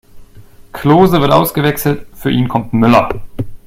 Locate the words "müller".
2.73-3.21